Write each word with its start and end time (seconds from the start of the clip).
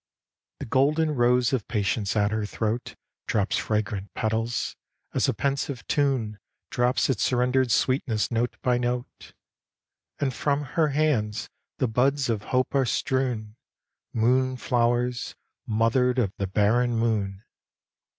The 0.59 0.65
golden 0.65 1.11
rose 1.13 1.53
of 1.53 1.67
patience 1.67 2.15
at 2.15 2.31
her 2.31 2.47
throat 2.47 2.95
Drops 3.27 3.55
fragrant 3.57 4.11
petals 4.15 4.75
as 5.13 5.29
a 5.29 5.33
pensive 5.35 5.85
tune 5.85 6.39
Drops 6.71 7.07
its 7.07 7.21
surrendered 7.21 7.69
sweetness 7.69 8.31
note 8.31 8.57
by 8.63 8.79
note; 8.79 9.33
And 10.17 10.33
from 10.33 10.63
her 10.73 10.87
hands 10.87 11.51
the 11.77 11.87
buds 11.87 12.31
of 12.31 12.45
hope 12.49 12.73
are 12.73 12.83
strewn, 12.83 13.57
Moon 14.11 14.57
flowers, 14.57 15.35
mothered 15.67 16.17
of 16.17 16.33
the 16.37 16.47
barren 16.47 16.95
moon. 16.97 17.43